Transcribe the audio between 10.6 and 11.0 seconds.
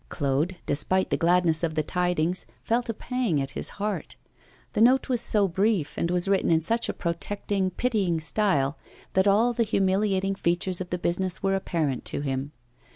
of the